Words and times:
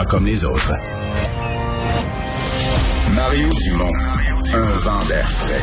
Pas 0.00 0.06
comme 0.06 0.24
les 0.24 0.46
autres. 0.46 0.72
Mario 3.14 3.50
Dumont, 3.50 3.92
un 4.54 4.76
vent 4.78 5.04
d'air 5.04 5.28
frais. 5.28 5.60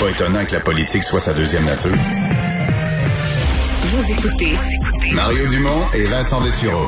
Pas 0.00 0.10
étonnant 0.10 0.42
que 0.46 0.52
la 0.54 0.60
politique 0.60 1.04
soit 1.04 1.20
sa 1.20 1.34
deuxième 1.34 1.66
nature. 1.66 1.92
Vous 3.82 4.12
écoutez 4.12 4.54
Mario 5.14 5.46
Dumont 5.46 5.84
et 5.92 6.04
Vincent 6.04 6.40
Dessureau. 6.40 6.86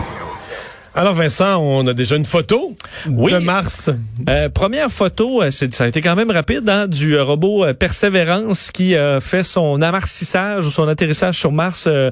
Alors 0.94 1.12
Vincent, 1.12 1.58
on 1.60 1.86
a 1.88 1.92
déjà 1.92 2.16
une 2.16 2.24
photo 2.24 2.74
Oui. 3.06 3.30
de 3.30 3.36
Mars. 3.38 3.90
Euh, 4.26 4.48
première 4.48 4.88
photo, 4.90 5.42
euh, 5.42 5.50
ça 5.50 5.84
a 5.84 5.88
été 5.88 6.00
quand 6.00 6.14
même 6.16 6.30
rapide, 6.30 6.66
hein, 6.70 6.86
du 6.86 7.16
euh, 7.16 7.24
robot 7.24 7.66
Perseverance 7.74 8.70
qui 8.70 8.94
euh, 8.94 9.20
fait 9.20 9.42
son 9.42 9.82
amartissage 9.82 10.64
ou 10.64 10.70
son 10.70 10.88
atterrissage 10.88 11.36
sur 11.38 11.52
Mars. 11.52 11.84
euh, 11.86 12.10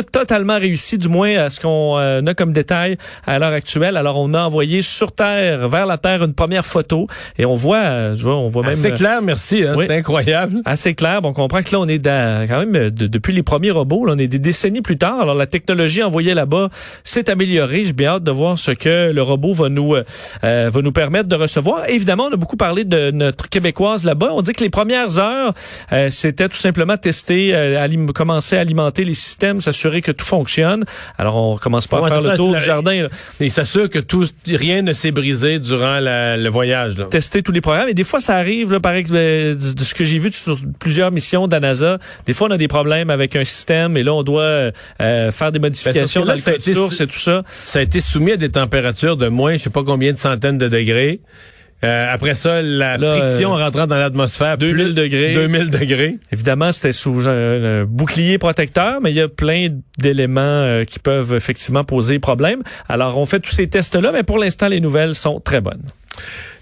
totalement 0.00 0.58
réussi, 0.58 0.98
du 0.98 1.08
moins 1.08 1.36
à 1.36 1.50
ce 1.50 1.60
qu'on 1.60 1.98
euh, 1.98 2.22
a 2.24 2.34
comme 2.34 2.52
détail 2.52 2.96
à 3.26 3.38
l'heure 3.38 3.52
actuelle. 3.52 3.96
Alors, 3.96 4.18
on 4.18 4.32
a 4.34 4.42
envoyé 4.42 4.82
sur 4.82 5.12
Terre, 5.12 5.68
vers 5.68 5.86
la 5.86 5.98
Terre, 5.98 6.22
une 6.22 6.34
première 6.34 6.64
photo 6.64 7.06
et 7.38 7.44
on 7.44 7.54
voit, 7.54 7.78
euh, 7.78 8.14
je 8.14 8.22
vois, 8.24 8.36
on 8.36 8.46
voit 8.48 8.62
même 8.64 8.74
C'est 8.74 8.92
euh, 8.92 8.96
clair, 8.96 9.22
merci. 9.22 9.64
Hein, 9.64 9.74
oui. 9.76 9.84
C'est 9.88 9.96
incroyable. 9.96 10.60
assez 10.64 10.94
clair. 10.94 11.20
Bon, 11.22 11.30
on 11.30 11.32
comprend 11.32 11.62
que 11.62 11.72
là, 11.72 11.80
on 11.80 11.88
est 11.88 11.98
dans, 11.98 12.46
quand 12.48 12.58
même, 12.60 12.76
euh, 12.76 12.90
de- 12.90 13.06
depuis 13.06 13.32
les 13.32 13.42
premiers 13.42 13.70
robots, 13.70 14.04
là, 14.06 14.14
on 14.14 14.18
est 14.18 14.28
des 14.28 14.38
décennies 14.38 14.82
plus 14.82 14.98
tard. 14.98 15.20
Alors, 15.20 15.34
la 15.34 15.46
technologie 15.46 16.02
envoyée 16.02 16.34
là-bas 16.34 16.68
s'est 17.04 17.28
améliorée. 17.28 17.84
J'ai 17.84 17.92
bien 17.92 18.12
hâte 18.12 18.24
de 18.24 18.30
voir 18.30 18.58
ce 18.58 18.70
que 18.70 19.10
le 19.12 19.22
robot 19.22 19.52
va 19.52 19.68
nous, 19.68 19.94
euh, 19.94 20.04
euh, 20.44 20.70
va 20.72 20.80
nous 20.82 20.92
permettre 20.92 21.28
de 21.28 21.36
recevoir. 21.36 21.88
Évidemment, 21.88 22.28
on 22.30 22.34
a 22.34 22.36
beaucoup 22.36 22.56
parlé 22.56 22.84
de 22.84 23.10
notre 23.10 23.48
québécoise 23.48 24.04
là-bas. 24.04 24.28
On 24.32 24.42
dit 24.42 24.52
que 24.52 24.62
les 24.62 24.70
premières 24.70 25.18
heures, 25.18 25.52
euh, 25.92 26.08
c'était 26.10 26.48
tout 26.48 26.56
simplement 26.56 26.96
tester, 26.96 27.54
euh, 27.54 27.86
commencer 28.14 28.56
à 28.56 28.60
alimenter 28.60 29.04
les 29.04 29.14
systèmes, 29.14 29.60
s'assurer 29.60 29.81
que 29.90 30.12
tout 30.12 30.24
fonctionne. 30.24 30.84
Alors, 31.18 31.36
on 31.36 31.56
commence 31.58 31.86
pas 31.86 32.00
Ouais, 32.00 32.10
à 32.12 32.20
faire 32.20 32.30
le 32.30 32.36
tour 32.36 32.54
du 32.54 32.60
jardin. 32.62 33.02
là. 33.02 33.08
Il 33.40 33.50
s'assure 33.50 33.90
que 33.90 33.98
tout, 33.98 34.26
rien 34.46 34.82
ne 34.82 34.92
s'est 34.92 35.10
brisé 35.10 35.58
durant 35.58 35.98
la- 35.98 36.36
le 36.36 36.48
voyage. 36.48 36.96
Là. 36.98 37.04
tester 37.06 37.42
tous 37.42 37.52
les 37.52 37.60
programmes. 37.60 37.88
Et 37.88 37.94
des 37.94 38.04
fois, 38.04 38.20
ça 38.20 38.36
arrive, 38.36 38.72
là, 38.72 38.80
par 38.80 38.92
exemple, 38.92 39.18
euh, 39.20 39.54
de 39.54 39.72
de 39.72 39.82
ce 39.82 39.94
que 39.94 40.04
j'ai 40.04 40.18
vu 40.18 40.30
sur 40.32 40.58
plusieurs 40.78 41.10
missions 41.10 41.48
d'ANASA. 41.48 41.98
Des 42.26 42.32
fois, 42.32 42.48
on 42.48 42.50
a 42.52 42.58
des 42.58 42.68
problèmes 42.68 43.10
avec 43.10 43.34
un 43.36 43.44
système 43.44 43.96
et 43.96 44.02
là, 44.02 44.12
on 44.14 44.22
doit 44.22 44.42
euh, 44.42 44.70
euh, 45.00 45.30
faire 45.32 45.50
des 45.52 45.58
modifications 45.58 46.20
Ben, 46.22 46.26
dans 46.28 46.32
le 46.34 46.38
là, 46.38 46.52
code 46.52 46.62
source 46.62 47.00
et 47.00 47.06
tout 47.06 47.18
ça. 47.18 47.42
Ça 47.48 47.78
a 47.78 47.82
été 47.82 48.00
soumis 48.00 48.32
à 48.32 48.36
des 48.36 48.50
températures 48.50 49.16
de 49.16 49.28
moins, 49.28 49.54
je 49.56 49.62
sais 49.64 49.70
pas 49.70 49.82
combien 49.84 50.12
de 50.12 50.18
centaines 50.18 50.58
de 50.58 50.68
degrés. 50.68 51.20
Euh, 51.84 52.06
après 52.12 52.34
ça, 52.36 52.62
la 52.62 52.96
Là, 52.96 53.16
friction 53.16 53.54
euh, 53.56 53.64
rentrant 53.64 53.86
dans 53.88 53.96
l'atmosphère. 53.96 54.56
2000 54.56 54.74
plus- 54.84 54.94
degrés. 54.94 55.34
2000 55.34 55.70
degrés. 55.70 56.16
Évidemment, 56.30 56.70
c'était 56.70 56.92
sous 56.92 57.28
un, 57.28 57.80
un 57.80 57.84
bouclier 57.84 58.38
protecteur, 58.38 59.00
mais 59.00 59.10
il 59.10 59.16
y 59.16 59.20
a 59.20 59.28
plein 59.28 59.68
d'éléments 59.98 60.40
euh, 60.40 60.84
qui 60.84 60.98
peuvent 61.00 61.34
effectivement 61.34 61.82
poser 61.82 62.18
problème. 62.20 62.62
Alors, 62.88 63.18
on 63.18 63.26
fait 63.26 63.40
tous 63.40 63.50
ces 63.50 63.68
tests-là, 63.68 64.12
mais 64.12 64.22
pour 64.22 64.38
l'instant, 64.38 64.68
les 64.68 64.80
nouvelles 64.80 65.14
sont 65.16 65.40
très 65.40 65.60
bonnes. 65.60 65.82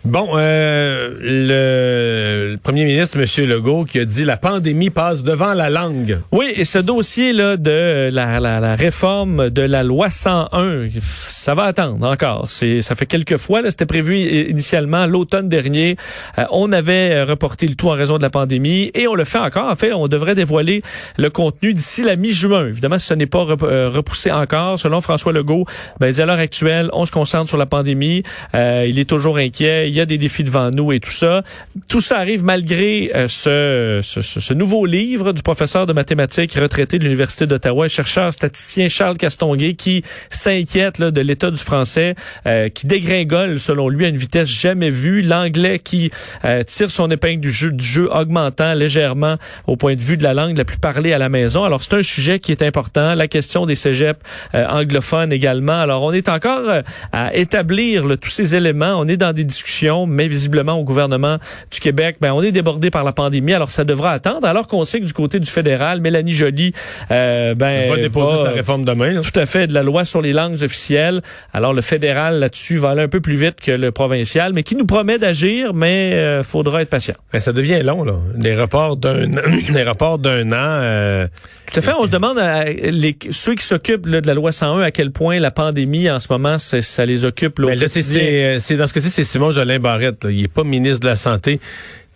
Bon, 0.06 0.30
euh, 0.34 1.18
le, 1.20 2.56
premier 2.56 2.86
ministre, 2.86 3.18
M. 3.18 3.46
Legault, 3.46 3.84
qui 3.84 3.98
a 3.98 4.06
dit 4.06 4.24
la 4.24 4.38
pandémie 4.38 4.88
passe 4.88 5.22
devant 5.22 5.52
la 5.52 5.68
langue. 5.68 6.18
Oui, 6.32 6.46
et 6.56 6.64
ce 6.64 6.78
dossier-là 6.78 7.58
de 7.58 8.08
la, 8.10 8.40
la, 8.40 8.74
réforme 8.76 9.50
de 9.50 9.60
la 9.60 9.82
loi 9.82 10.08
101, 10.08 10.88
ça 11.02 11.54
va 11.54 11.64
attendre 11.64 12.06
encore. 12.06 12.48
C'est, 12.48 12.80
ça 12.80 12.94
fait 12.94 13.04
quelques 13.04 13.36
fois, 13.36 13.60
là, 13.60 13.70
c'était 13.70 13.84
prévu 13.84 14.18
initialement 14.48 15.04
l'automne 15.04 15.50
dernier. 15.50 15.96
Euh, 16.38 16.44
on 16.50 16.72
avait 16.72 17.22
reporté 17.22 17.66
le 17.66 17.74
tout 17.74 17.88
en 17.88 17.92
raison 17.92 18.16
de 18.16 18.22
la 18.22 18.30
pandémie 18.30 18.90
et 18.94 19.06
on 19.06 19.14
le 19.14 19.24
fait 19.24 19.38
encore. 19.38 19.70
En 19.70 19.76
fait, 19.76 19.92
on 19.92 20.08
devrait 20.08 20.34
dévoiler 20.34 20.80
le 21.18 21.28
contenu 21.28 21.74
d'ici 21.74 22.02
la 22.02 22.16
mi-juin. 22.16 22.68
Évidemment, 22.68 22.98
ce 22.98 23.12
n'est 23.12 23.26
pas 23.26 23.46
euh, 23.62 23.90
repoussé 23.92 24.30
encore, 24.30 24.78
selon 24.78 25.02
François 25.02 25.34
Legault, 25.34 25.66
ben, 26.00 26.18
à 26.18 26.24
l'heure 26.24 26.38
actuelle, 26.38 26.88
on 26.94 27.04
se 27.04 27.12
concentre 27.12 27.50
sur 27.50 27.58
la 27.58 27.66
pandémie. 27.66 28.22
Euh, 28.54 28.86
il 28.88 28.98
est 28.98 29.08
toujours 29.08 29.36
inquiet. 29.36 29.89
Il 29.90 29.96
y 29.96 30.00
a 30.00 30.06
des 30.06 30.18
défis 30.18 30.44
devant 30.44 30.70
nous 30.70 30.92
et 30.92 31.00
tout 31.00 31.10
ça. 31.10 31.42
Tout 31.88 32.00
ça 32.00 32.18
arrive 32.18 32.44
malgré 32.44 33.10
euh, 33.14 33.26
ce, 33.28 34.00
ce, 34.02 34.22
ce- 34.22 34.54
nouveau 34.54 34.86
livre 34.86 35.32
du 35.32 35.42
professeur 35.42 35.86
de 35.86 35.92
mathématiques 35.92 36.54
retraité 36.54 36.98
de 36.98 37.04
l'Université 37.04 37.46
d'Ottawa, 37.46 37.88
chercheur 37.88 38.32
statisticien 38.32 38.88
Charles 38.88 39.16
Castonguay, 39.16 39.74
qui 39.74 40.04
s'inquiète 40.30 41.00
de 41.00 41.20
l'état 41.20 41.50
du 41.50 41.60
français, 41.60 42.14
euh, 42.46 42.68
qui 42.68 42.86
dégringole, 42.86 43.58
selon 43.58 43.88
lui, 43.88 44.04
à 44.04 44.08
une 44.08 44.16
vitesse 44.16 44.48
jamais 44.48 44.90
vue. 44.90 45.22
L'anglais 45.22 45.78
qui 45.78 46.10
euh, 46.44 46.62
tire 46.62 46.90
son 46.90 47.10
épingle 47.10 47.40
du 47.40 47.50
jeu, 47.50 47.70
du 47.72 47.84
jeu 47.84 48.08
augmentant 48.12 48.74
légèrement 48.74 49.36
au 49.66 49.76
point 49.76 49.94
de 49.96 50.00
vue 50.00 50.16
de 50.16 50.22
la 50.22 50.34
langue 50.34 50.56
la 50.56 50.64
plus 50.64 50.78
parlée 50.78 51.12
à 51.12 51.18
la 51.18 51.28
maison. 51.28 51.64
Alors, 51.64 51.82
c'est 51.82 51.94
un 51.94 52.02
sujet 52.02 52.38
qui 52.38 52.52
est 52.52 52.62
important. 52.62 53.14
La 53.14 53.26
question 53.28 53.66
des 53.66 53.74
cégeps 53.74 54.20
euh, 54.54 54.66
anglophones 54.68 55.32
également. 55.32 55.80
Alors, 55.80 56.02
on 56.02 56.12
est 56.12 56.28
encore 56.28 56.68
euh, 56.68 56.82
à 57.12 57.34
établir 57.34 58.06
là, 58.06 58.16
tous 58.16 58.30
ces 58.30 58.54
éléments. 58.54 58.94
On 58.98 59.06
est 59.08 59.16
dans 59.16 59.32
des 59.32 59.44
discussions, 59.44 59.79
mais 60.06 60.28
visiblement 60.28 60.74
au 60.74 60.84
gouvernement 60.84 61.38
du 61.70 61.80
Québec, 61.80 62.16
ben, 62.20 62.32
on 62.32 62.42
est 62.42 62.52
débordé 62.52 62.90
par 62.90 63.04
la 63.04 63.12
pandémie. 63.12 63.52
Alors, 63.52 63.70
ça 63.70 63.84
devra 63.84 64.12
attendre. 64.12 64.46
Alors 64.46 64.66
qu'on 64.66 64.84
sait 64.84 65.00
que 65.00 65.04
du 65.04 65.12
côté 65.12 65.38
du 65.40 65.50
fédéral, 65.50 66.00
Mélanie 66.00 66.32
Joly, 66.32 66.72
euh, 67.10 67.54
ben, 67.54 67.88
va 67.90 67.96
déposer 67.96 68.44
sa 68.44 68.50
réforme 68.50 68.84
demain. 68.84 69.12
là. 69.12 69.20
tout 69.20 69.38
à 69.38 69.46
fait, 69.46 69.66
de 69.66 69.74
la 69.74 69.82
loi 69.82 70.04
sur 70.04 70.20
les 70.22 70.32
langues 70.32 70.62
officielles. 70.62 71.22
Alors 71.52 71.72
le 71.72 71.80
fédéral 71.82 72.38
là-dessus 72.40 72.76
va 72.78 72.90
aller 72.90 73.02
un 73.02 73.08
peu 73.08 73.20
plus 73.20 73.36
vite 73.36 73.60
que 73.60 73.70
le 73.72 73.92
provincial, 73.92 74.52
mais 74.52 74.62
qui 74.62 74.76
nous 74.76 74.86
promet 74.86 75.18
d'agir, 75.18 75.74
mais 75.74 76.12
euh, 76.14 76.42
faudra 76.42 76.82
être 76.82 76.90
patient. 76.90 77.14
Ben, 77.32 77.40
ça 77.40 77.52
devient 77.52 77.82
long, 77.82 78.04
là. 78.04 78.14
Les 78.38 78.54
rapports 78.54 78.96
d'un, 78.96 79.26
les 79.72 79.82
rapports 79.82 80.18
d'un 80.18 80.50
an. 80.52 80.54
euh, 80.82 81.26
Tout 81.72 81.78
à 81.78 81.82
fait, 81.82 81.92
on 81.98 82.04
se 82.06 82.10
demande 82.10 82.38
à 82.38 82.64
les, 82.64 83.16
ceux 83.30 83.54
qui 83.54 83.64
s'occupent 83.64 84.08
de 84.08 84.26
la 84.26 84.34
loi 84.34 84.52
101 84.52 84.80
à 84.82 84.90
quel 84.90 85.10
point 85.12 85.38
la 85.40 85.50
pandémie 85.50 86.10
en 86.10 86.20
ce 86.20 86.26
moment 86.30 86.56
ça 86.58 87.06
les 87.06 87.24
occupe. 87.24 87.58
Là, 87.60 87.68
Mais 87.68 87.76
là, 87.76 87.84
euh, 87.84 88.58
c'est- 88.60 88.76
dans 88.76 88.86
ce 88.86 88.94
cas-ci, 88.94 89.10
c'est 89.10 89.24
Simon 89.24 89.50
Jolin 89.52 89.69
Barrette. 89.78 90.24
là. 90.24 90.30
Il 90.30 90.44
est 90.44 90.48
pas 90.48 90.64
ministre 90.64 91.00
de 91.00 91.06
la 91.06 91.16
Santé. 91.16 91.60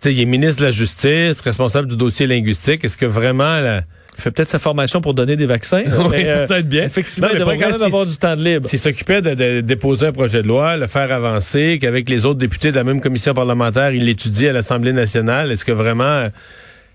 Il 0.03 0.19
est 0.19 0.25
ministre 0.25 0.61
de 0.61 0.65
la 0.67 0.71
Justice, 0.71 1.41
responsable 1.41 1.87
du 1.87 1.95
dossier 1.97 2.27
linguistique. 2.27 2.83
Est-ce 2.85 2.97
que 2.97 3.05
vraiment... 3.07 3.57
là, 3.59 3.81
Il 4.17 4.21
fait 4.21 4.29
peut-être 4.29 4.49
sa 4.49 4.59
formation 4.59 5.01
pour 5.01 5.13
donner 5.15 5.35
des 5.35 5.47
vaccins. 5.47 5.83
Oui, 6.09 6.17
euh, 6.25 6.45
peut-être 6.45 6.69
bien. 6.69 6.83
Effectivement, 6.83 7.27
Non, 7.27 7.33
mais 7.33 7.37
il 7.37 7.39
devrait 7.39 7.57
quand 7.57 7.71
même 7.71 7.81
avoir 7.81 8.05
du 8.05 8.15
temps 8.17 8.35
de 8.35 8.43
libre. 8.43 8.67
S'il 8.69 8.77
s'occupait 8.77 9.21
de, 9.23 9.33
de 9.33 9.61
déposer 9.61 10.07
un 10.07 10.11
projet 10.11 10.43
de 10.43 10.47
loi, 10.47 10.77
le 10.77 10.85
faire 10.85 11.11
avancer, 11.11 11.79
qu'avec 11.81 12.07
les 12.07 12.25
autres 12.25 12.37
députés 12.39 12.69
de 12.71 12.75
la 12.75 12.83
même 12.83 13.01
commission 13.01 13.33
parlementaire, 13.33 13.91
il 13.91 14.05
l'étudie 14.05 14.47
à 14.47 14.53
l'Assemblée 14.53 14.93
nationale, 14.93 15.51
est-ce 15.51 15.65
que 15.65 15.71
vraiment 15.71 16.27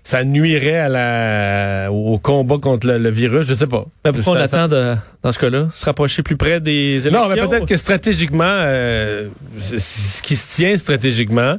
ça 0.03 0.23
nuirait 0.23 0.79
à 0.79 0.89
la, 0.89 1.91
au 1.91 2.17
combat 2.17 2.57
contre 2.57 2.87
le, 2.87 2.97
le 2.97 3.09
virus? 3.09 3.47
Je 3.47 3.53
sais 3.53 3.67
pas. 3.67 3.85
Mais 4.03 4.11
pourquoi 4.11 4.33
on 4.33 4.37
attend 4.37 4.67
de, 4.67 4.95
dans 5.21 5.31
ce 5.31 5.39
cas-là, 5.39 5.67
se 5.71 5.85
rapprocher 5.85 6.23
plus 6.23 6.37
près 6.37 6.59
des 6.59 7.07
élections? 7.07 7.11
Non, 7.11 7.29
mais 7.29 7.47
peut-être 7.47 7.67
que 7.67 7.77
stratégiquement, 7.77 8.43
euh, 8.45 9.29
ce 9.59 10.21
qui 10.21 10.35
se 10.35 10.55
tient 10.55 10.77
stratégiquement, 10.77 11.57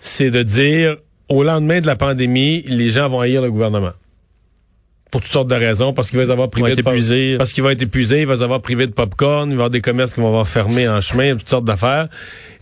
c'est 0.00 0.30
de 0.30 0.42
dire 0.42 0.96
au 1.28 1.44
lendemain 1.44 1.80
de 1.80 1.86
la 1.86 1.96
pandémie, 1.96 2.62
les 2.66 2.90
gens 2.90 3.08
vont 3.08 3.20
haïr 3.20 3.40
le 3.40 3.50
gouvernement. 3.50 3.92
Pour 5.10 5.20
toutes 5.20 5.30
sortes 5.30 5.48
de 5.48 5.54
raisons, 5.54 5.92
parce 5.92 6.08
qu'il 6.08 6.18
va 6.18 6.24
les 6.24 6.30
avoir 6.30 6.48
privés 6.48 6.74
de 6.74 6.80
épuisés. 6.80 7.36
parce 7.36 7.52
qu'il 7.52 7.62
va 7.62 7.72
être 7.72 7.82
épuisé, 7.82 8.22
il 8.22 8.26
va 8.26 8.34
les 8.34 8.42
avoir 8.42 8.62
privés 8.62 8.86
de 8.86 8.92
popcorn, 8.92 9.50
il 9.50 9.52
va 9.52 9.52
y 9.52 9.54
avoir 9.56 9.70
des 9.70 9.82
commerces 9.82 10.14
qui 10.14 10.20
vont 10.20 10.28
avoir 10.28 10.48
fermé 10.48 10.88
en 10.88 11.00
chemin, 11.02 11.36
toutes 11.36 11.50
sortes 11.50 11.66
d'affaires. 11.66 12.08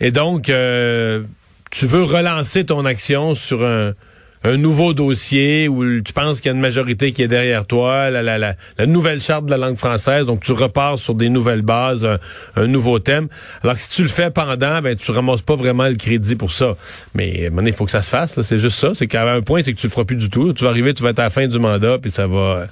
Et 0.00 0.10
donc, 0.10 0.50
euh, 0.50 1.22
tu 1.70 1.86
veux 1.86 2.02
relancer 2.02 2.66
ton 2.66 2.84
action 2.84 3.36
sur 3.36 3.64
un, 3.64 3.94
un 4.42 4.56
nouveau 4.56 4.94
dossier 4.94 5.68
où 5.68 6.00
tu 6.00 6.12
penses 6.12 6.40
qu'il 6.40 6.50
y 6.50 6.52
a 6.52 6.54
une 6.54 6.60
majorité 6.62 7.12
qui 7.12 7.22
est 7.22 7.28
derrière 7.28 7.66
toi, 7.66 8.08
la, 8.10 8.22
la, 8.22 8.38
la, 8.38 8.54
la 8.78 8.86
nouvelle 8.86 9.20
charte 9.20 9.44
de 9.44 9.50
la 9.50 9.58
langue 9.58 9.76
française, 9.76 10.26
donc 10.26 10.40
tu 10.40 10.52
repars 10.52 10.98
sur 10.98 11.14
des 11.14 11.28
nouvelles 11.28 11.62
bases, 11.62 12.06
un, 12.06 12.18
un 12.56 12.66
nouveau 12.66 12.98
thème. 12.98 13.28
Alors 13.62 13.76
que 13.76 13.82
si 13.82 13.90
tu 13.90 14.02
le 14.02 14.08
fais 14.08 14.30
pendant, 14.30 14.80
ben 14.80 14.96
tu 14.96 15.10
ramasses 15.10 15.42
pas 15.42 15.56
vraiment 15.56 15.88
le 15.88 15.96
crédit 15.96 16.36
pour 16.36 16.52
ça. 16.52 16.76
Mais 17.14 17.50
il 17.66 17.72
faut 17.72 17.84
que 17.84 17.90
ça 17.90 18.02
se 18.02 18.10
fasse, 18.10 18.36
là. 18.36 18.42
c'est 18.42 18.58
juste 18.58 18.78
ça. 18.78 18.92
C'est 18.94 19.06
qu'à 19.06 19.30
un 19.30 19.42
point, 19.42 19.62
c'est 19.62 19.74
que 19.74 19.78
tu 19.78 19.86
le 19.86 19.90
feras 19.90 20.04
plus 20.04 20.16
du 20.16 20.30
tout. 20.30 20.52
Tu 20.54 20.64
vas 20.64 20.70
arriver, 20.70 20.94
tu 20.94 21.02
vas 21.02 21.10
être 21.10 21.18
à 21.18 21.24
la 21.24 21.30
fin 21.30 21.46
du 21.46 21.58
mandat, 21.58 21.98
puis 21.98 22.10
ça 22.10 22.26
va, 22.26 22.66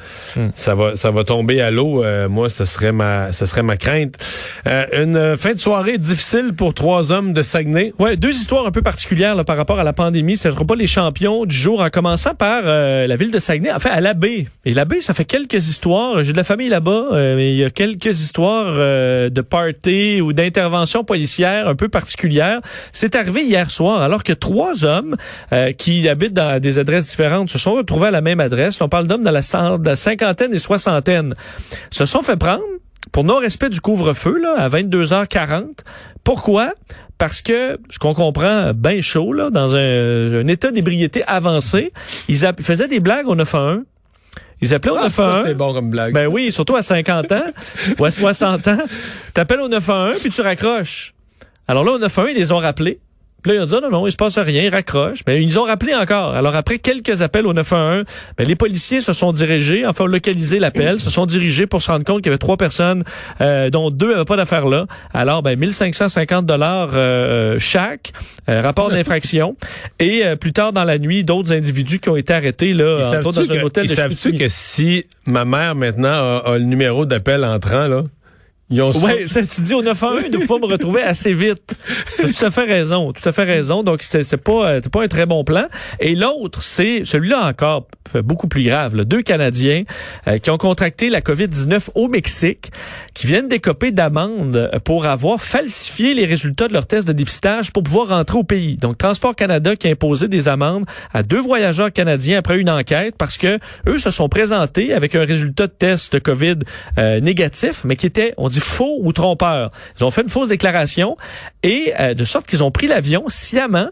ça 0.57 0.75
va, 0.75 0.97
ça 0.97 1.11
va 1.11 1.25
tomber 1.25 1.61
à 1.61 1.71
l'eau. 1.71 2.03
Euh, 2.03 2.29
moi, 2.29 2.49
ce 2.49 2.65
serait 2.65 2.93
ma, 2.93 3.33
ce 3.33 3.45
serait 3.45 3.63
ma 3.63 3.77
crainte. 3.77 4.15
Euh, 4.67 4.87
une 5.05 5.37
fin 5.37 5.53
de 5.53 5.59
soirée 5.59 5.99
difficile 5.99 6.55
pour 6.57 6.73
trois 6.73 7.13
hommes 7.13 7.35
de 7.35 7.43
Saguenay. 7.43 7.93
Ouais, 7.99 8.17
deux 8.17 8.31
histoires 8.31 8.67
un 8.67 8.71
peu 8.71 8.83
particulières 8.83 9.35
là, 9.35 9.45
par 9.45 9.57
rapport 9.57 9.79
à 9.79 9.85
la 9.85 9.93
pandémie. 9.93 10.37
Ce 10.37 10.49
ne 10.49 10.55
seront 10.55 10.65
pas 10.65 10.77
les 10.77 10.87
champions 10.87 11.45
du 11.45 11.58
jour, 11.59 11.81
en 11.81 11.91
commençant 11.91 12.35
par 12.35 12.63
euh, 12.65 13.07
la 13.07 13.17
ville 13.17 13.31
de 13.31 13.39
Saguenay, 13.39 13.71
enfin 13.73 13.91
à 13.91 14.01
la 14.01 14.15
baie. 14.15 14.47
Et 14.65 14.73
la 14.73 14.85
baie, 14.85 15.01
ça 15.01 15.15
fait 15.15 15.25
quelques 15.25 15.69
histoires. 15.69 16.23
J'ai 16.25 16.33
de 16.33 16.37
la 16.37 16.45
famille 16.45 16.69
là-bas, 16.69 17.09
euh, 17.13 17.37
mais 17.37 17.53
il 17.53 17.59
y 17.59 17.65
a 17.65 17.71
quelques 17.71 18.21
histoires 18.21 18.67
euh, 18.69 19.29
de 19.31 19.41
party 19.41 20.21
ou 20.21 20.33
d'interventions 20.33 21.05
policières 21.05 21.69
un 21.69 21.75
peu 21.75 21.89
particulières. 21.89 22.61
C'est 22.93 23.15
arrivé 23.15 23.45
hier 23.45 23.71
soir, 23.71 24.03
alors 24.03 24.23
que 24.23 24.33
trois 24.33 24.85
hommes 24.85 25.17
qui 25.77 26.09
habitent 26.09 26.35
dans 26.35 26.61
des 26.61 26.79
adresses 26.79 27.09
différentes 27.09 27.51
se 27.51 27.59
sont 27.59 27.73
retrouvés 27.73 28.09
à 28.09 28.11
la 28.11 28.21
même 28.21 28.41
adresse. 28.41 28.81
On 28.81 28.89
parle 28.89 29.07
d'hommes 29.07 29.25
dans 29.25 29.31
la, 29.31 29.41
de 29.41 29.85
la 29.85 29.97
cinquantaine 29.97 30.55
et 30.55 30.59
soixantaine. 30.59 31.35
Se 31.91 32.07
sont 32.07 32.23
fait 32.23 32.37
prendre 32.37 32.63
pour 33.13 33.25
non-respect 33.25 33.71
du 33.71 33.81
couvre-feu 33.81 34.39
là, 34.41 34.55
à 34.57 34.69
22h40. 34.69 35.65
Pourquoi? 36.25 36.75
Parce 37.19 37.43
que, 37.43 37.79
ce 37.91 37.99
qu'on 37.99 38.15
comprend 38.15 38.73
bien 38.75 39.01
chaud, 39.01 39.33
là, 39.33 39.51
dans 39.51 39.75
un, 39.75 40.47
état 40.47 40.71
d'ébriété 40.71 41.25
avancé, 41.27 41.93
ils 42.29 42.37
faisaient 42.37 42.89
des 42.89 43.01
blagues 43.01 43.27
au 43.29 43.35
911. 43.35 43.83
Ils 44.61 44.75
appelaient 44.75 44.93
au 44.93 44.99
ah, 44.99 45.05
911. 45.05 45.45
C'est 45.47 45.55
bon 45.55 45.73
comme 45.73 45.91
blague. 45.91 46.15
Ben 46.15 46.27
oui, 46.27 46.53
surtout 46.53 46.77
à 46.77 46.83
50 46.83 47.33
ans 47.33 47.45
ou 47.99 48.05
à 48.05 48.11
60 48.11 48.69
ans. 48.69 48.79
T'appelles 49.35 49.61
au 49.61 49.69
911 49.69 50.19
puis 50.21 50.31
tu 50.31 50.41
raccroches. 50.41 51.15
Alors 51.67 51.85
là, 51.85 51.93
au 51.93 51.99
911, 51.99 52.31
ils 52.33 52.39
les 52.39 52.53
ont 52.53 52.59
rappelés. 52.59 52.99
Puis 53.43 53.53
là, 53.53 53.59
ils 53.59 53.63
ont 53.63 53.67
dit, 53.67 53.75
ah, 53.77 53.81
non, 53.83 53.91
non, 53.91 54.07
il 54.07 54.11
se 54.11 54.17
passe 54.17 54.37
rien, 54.39 54.63
ils 54.65 54.69
raccrochent. 54.69 55.21
Mais 55.27 55.43
ils 55.43 55.59
ont 55.59 55.65
rappelé 55.65 55.95
encore. 55.95 56.35
Alors, 56.35 56.57
après 56.57 56.79
quelques 56.79 57.23
appels 57.23 57.47
au 57.47 57.53
911, 57.53 58.05
ben, 58.37 58.47
les 58.47 58.57
policiers 58.57 59.01
se 59.01 59.13
sont 59.13 59.33
dirigés, 59.33 59.87
enfin, 59.87 60.07
localisé 60.07 60.59
l'appel, 60.59 60.99
se 60.99 61.09
sont 61.09 61.25
dirigés 61.25 61.67
pour 61.67 61.81
se 61.83 61.91
rendre 61.91 62.05
compte 62.05 62.19
qu'il 62.19 62.27
y 62.27 62.31
avait 62.31 62.39
trois 62.39 62.57
personnes, 62.57 63.05
euh, 63.41 63.71
dont 63.71 63.91
deux 63.91 64.11
n'avaient 64.11 64.25
pas 64.25 64.37
d'affaires 64.37 64.67
là. 64.67 64.87
Alors, 65.15 65.43
ben, 65.43 65.57
1550 65.59 66.47
dollars 66.47 66.91
euh, 66.95 67.57
chaque, 67.59 68.13
euh, 68.49 68.61
rapport 68.61 68.91
d'infraction. 68.91 69.57
Et 70.01 70.23
plus 70.41 70.53
tard 70.53 70.73
dans 70.73 70.85
la 70.85 70.99
nuit, 70.99 71.23
d'autres 71.23 71.53
individus 71.53 72.01
qui 72.01 72.09
ont 72.09 72.17
été 72.17 72.33
arrêtés, 72.33 72.73
là, 72.73 73.21
dans 73.23 73.53
un 73.53 73.63
hôtel 73.63 73.87
de 73.87 73.95
Savent-tu 73.95 74.33
que 74.37 74.49
si 74.49 75.05
ma 75.27 75.45
mère, 75.45 75.75
maintenant, 75.75 76.39
a 76.39 76.59
le 76.59 76.65
numéro 76.65 77.07
d'appel 77.07 77.45
entrant, 77.45 77.87
là, 77.87 78.05
oui, 78.71 79.27
ça, 79.27 79.43
tu 79.43 79.63
dis 79.63 79.75
au 79.75 79.83
911, 79.83 80.25
il 80.27 80.39
ne 80.39 80.47
pas 80.47 80.59
me 80.59 80.67
retrouver 80.67 81.03
assez 81.03 81.33
vite. 81.33 81.77
Tu 82.17 82.33
tout 82.33 82.45
à 82.45 82.51
fait 82.51 82.65
raison, 82.65 83.13
tout 83.13 83.27
à 83.27 83.33
fait 83.33 83.45
raison. 83.45 83.83
Donc, 83.83 84.03
c'est 84.03 84.37
pas, 84.37 84.69
euh, 84.69 84.81
pas 84.81 85.03
un 85.03 85.09
très 85.09 85.25
bon 85.25 85.43
plan. 85.43 85.67
Et 86.01 86.15
l'autre, 86.15 86.63
c'est 86.63 87.05
celui-là 87.05 87.47
encore, 87.47 87.87
beaucoup 88.25 88.49
plus 88.49 88.63
grave. 88.65 88.95
Là. 88.95 89.05
Deux 89.05 89.23
Canadiens 89.23 89.85
euh, 90.27 90.39
qui 90.39 90.51
ont 90.51 90.59
contracté 90.59 91.09
la 91.09 91.21
COVID-19 91.21 91.91
au 91.95 92.09
Mexique, 92.09 92.71
qui 93.15 93.27
viennent 93.27 93.49
d'écoper 93.49 93.91
d'amende 93.91 94.71
pour 94.85 95.07
avoir 95.07 95.41
falsifié 95.41 96.15
les 96.15 96.27
résultats 96.27 96.69
de 96.69 96.73
leur 96.75 96.87
test 96.87 97.09
de 97.09 97.13
dépistage 97.13 97.73
pour 97.73 97.83
pouvoir 97.83 98.09
rentrer 98.09 98.39
au 98.39 98.45
pays. 98.45 98.77
Donc, 98.77 98.99
Transport 98.99 99.35
Canada 99.35 99.77
qui 99.77 99.89
a 99.89 99.91
imposé 99.91 100.29
des 100.29 100.49
amendes 100.49 100.85
à 101.15 101.23
deux 101.23 101.41
voyageurs 101.41 101.93
canadiens 101.93 102.39
après 102.39 102.59
une 102.59 102.71
enquête 102.71 103.15
parce 103.17 103.39
que 103.39 103.59
eux 103.87 103.99
se 103.99 104.11
sont 104.11 104.29
présentés 104.29 104.93
avec 104.93 105.15
un 105.15 105.25
résultat 105.25 105.67
de 105.67 105.73
test 105.73 106.13
de 106.13 106.19
COVID 106.19 106.57
euh, 106.99 107.21
négatif, 107.21 107.83
mais 107.85 107.97
qui 107.97 108.07
était, 108.07 108.35
on 108.37 108.49
dit, 108.49 108.58
faux 108.61 108.99
ou 109.01 109.13
trompeur. 109.13 109.71
Ils 109.99 110.05
ont 110.05 110.11
fait 110.11 110.23
une 110.23 110.29
fausse 110.29 110.49
déclaration 110.49 111.17
et 111.63 111.93
euh, 111.99 112.15
de 112.15 112.25
sorte 112.25 112.47
qu'ils 112.47 112.63
ont 112.63 112.71
pris 112.71 112.87
l'avion 112.87 113.25
sciemment 113.29 113.89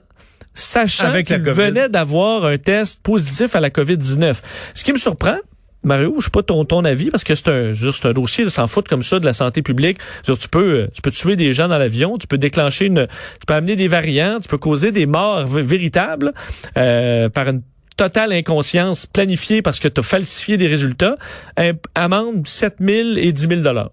sachant 0.55 1.13
qu'ils 1.23 1.37
venaient 1.39 1.89
d'avoir 1.89 2.47
un 2.47 2.57
test 2.57 3.03
positif 3.03 3.55
à 3.55 3.61
la 3.61 3.71
COVID-19. 3.71 4.41
Ce 4.75 4.85
qui 4.85 4.93
me 4.93 4.97
surprend, 4.97 5.37
Mario, 5.87 6.17
je 6.19 6.25
sais 6.25 6.31
pas 6.31 6.43
ton, 6.43 6.65
ton 6.65 6.85
avis 6.85 7.11
parce 7.11 7.23
que 7.23 7.35
c'est 7.35 7.49
un, 7.49 7.73
juste 7.73 8.07
un 8.07 8.13
dossier 8.13 8.49
sans 8.51 8.67
foutre 8.67 8.91
comme 8.91 9.05
ça 9.05 9.21
de 9.21 9.25
la 9.25 9.33
santé 9.33 9.63
publique. 9.63 9.99
tu 10.25 10.49
peux, 10.49 10.59
euh, 10.59 10.89
tu 10.93 11.01
peux 11.01 11.13
tuer 11.13 11.37
des 11.37 11.53
gens 11.53 11.69
dans 11.69 11.79
l'avion, 11.79 12.19
tu 12.19 12.27
peux 12.27 12.39
déclencher 12.39 12.87
une, 12.87 13.07
tu 13.07 13.47
peux 13.47 13.55
amener 13.55 13.77
des 13.77 13.87
variants, 13.87 14.41
tu 14.41 14.49
peux 14.49 14.59
causer 14.59 14.91
des 14.91 15.07
morts 15.07 15.47
véritables 15.47 16.33
euh, 16.77 17.29
par 17.29 17.49
une 17.49 17.63
totale 17.97 18.33
inconscience 18.33 19.07
planifiée 19.07 19.63
parce 19.63 19.79
que 19.79 19.89
tu 19.89 20.01
as 20.01 20.03
falsifié 20.03 20.57
des 20.57 20.67
résultats. 20.67 21.17
Amende 21.95 22.47
7 22.47 22.77
000 22.81 23.09
et 23.17 23.33
10 23.33 23.49
000 23.49 23.61
dollars. 23.61 23.91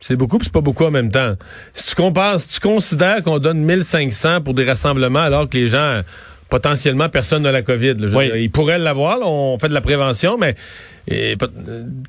C'est 0.00 0.16
beaucoup, 0.16 0.38
c'est 0.42 0.52
pas 0.52 0.60
beaucoup 0.60 0.84
en 0.84 0.90
même 0.90 1.10
temps. 1.10 1.34
Si 1.72 1.86
tu 1.88 1.94
compares, 1.94 2.40
si 2.40 2.48
tu 2.48 2.60
considères 2.60 3.22
qu'on 3.22 3.38
donne 3.38 3.64
1500 3.64 4.42
pour 4.42 4.54
des 4.54 4.64
rassemblements 4.64 5.20
alors 5.20 5.48
que 5.48 5.56
les 5.56 5.68
gens, 5.68 6.02
potentiellement, 6.48 7.08
personne 7.08 7.42
n'a 7.42 7.52
la 7.52 7.62
COVID. 7.62 7.94
ils 8.36 8.50
pourraient 8.50 8.78
l'avoir, 8.78 9.18
on 9.22 9.58
fait 9.58 9.68
de 9.68 9.74
la 9.74 9.80
prévention, 9.80 10.38
mais 10.38 10.54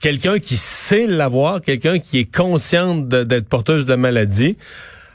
quelqu'un 0.02 0.40
qui 0.40 0.58
sait 0.58 1.08
l'avoir, 1.08 1.62
quelqu'un 1.62 2.00
qui 2.00 2.20
est 2.20 2.36
conscient 2.36 2.96
d'être 2.96 3.48
porteuse 3.48 3.86
de 3.86 3.96
maladie, 3.96 4.58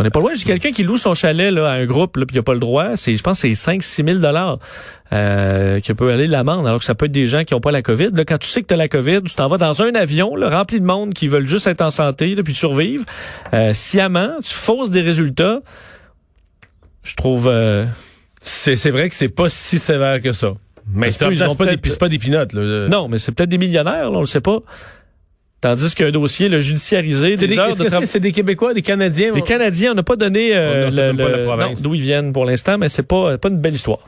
on 0.02 0.04
n'est 0.04 0.10
pas 0.10 0.18
loin. 0.18 0.32
J'ai 0.34 0.44
quelqu'un 0.44 0.72
qui 0.72 0.82
loue 0.82 0.96
son 0.96 1.14
chalet 1.14 1.52
là, 1.52 1.70
à 1.70 1.74
un 1.74 1.86
groupe, 1.86 2.14
puis 2.14 2.26
il 2.32 2.36
n'a 2.36 2.42
pas 2.42 2.54
le 2.54 2.60
droit. 2.60 2.96
C'est, 2.96 3.14
je 3.14 3.22
pense 3.22 3.40
que 3.40 3.48
c'est 3.48 3.54
5 3.54 3.84
6 3.84 4.02
000 4.04 4.18
dollars 4.18 4.58
euh, 5.12 5.78
qui 5.78 5.94
peut 5.94 6.10
aller 6.10 6.26
l'amende, 6.26 6.66
alors 6.66 6.80
que 6.80 6.84
ça 6.84 6.96
peut 6.96 7.06
être 7.06 7.12
des 7.12 7.28
gens 7.28 7.44
qui 7.44 7.54
n'ont 7.54 7.60
pas 7.60 7.70
la 7.70 7.82
COVID. 7.82 8.10
Là, 8.12 8.24
quand 8.24 8.38
tu 8.38 8.48
sais 8.48 8.62
que 8.62 8.66
tu 8.66 8.74
as 8.74 8.76
la 8.76 8.88
COVID, 8.88 9.22
tu 9.22 9.34
t'en 9.36 9.46
vas 9.46 9.58
dans 9.58 9.80
un 9.80 9.94
avion 9.94 10.34
là, 10.34 10.48
rempli 10.48 10.80
de 10.80 10.84
monde 10.84 11.14
qui 11.14 11.28
veulent 11.28 11.46
juste 11.46 11.68
être 11.68 11.82
en 11.82 11.92
santé 11.92 12.34
là, 12.34 12.42
puis 12.42 12.52
survivre. 12.52 13.04
Euh, 13.54 13.74
sciemment, 13.74 14.32
tu 14.42 14.52
fausses 14.52 14.90
des 14.90 15.02
résultats. 15.02 15.60
Je 17.04 17.14
trouve... 17.14 17.46
Euh, 17.48 17.84
c'est, 18.40 18.76
c'est 18.76 18.90
vrai 18.90 19.08
que 19.08 19.14
c'est 19.14 19.28
pas 19.28 19.48
si 19.48 19.78
sévère 19.78 20.20
que 20.20 20.32
ça. 20.32 20.54
Mais 20.92 21.12
c'est, 21.12 21.20
pas, 21.20 21.30
des, 21.76 21.96
pas 21.96 22.08
des 22.08 22.18
pinottes. 22.18 22.54
Là. 22.54 22.88
Non, 22.88 23.06
mais 23.06 23.18
c'est 23.18 23.30
peut-être 23.30 23.50
des 23.50 23.58
millionnaires, 23.58 24.10
là, 24.10 24.18
on 24.18 24.20
le 24.20 24.26
sait 24.26 24.40
pas. 24.40 24.58
Tandis 25.62 25.94
qu'un 25.94 26.10
dossier 26.10 26.48
le 26.48 26.60
judiciarisé, 26.60 27.36
des, 27.36 27.56
heures 27.56 27.76
de 27.76 28.04
C'est 28.04 28.18
des 28.18 28.32
Québécois, 28.32 28.74
des 28.74 28.82
Canadiens? 28.82 29.32
Les 29.32 29.42
Canadiens, 29.42 29.92
on 29.92 29.94
n'a 29.94 30.02
pas 30.02 30.16
donné 30.16 30.50
euh, 30.54 30.90
d'où 31.78 31.94
ils 31.94 32.00
viennent 32.00 32.32
pour 32.32 32.44
l'instant, 32.44 32.78
mais 32.78 32.88
c'est 32.88 33.04
pas, 33.04 33.38
pas 33.38 33.48
une 33.48 33.60
belle 33.60 33.74
histoire. 33.74 34.00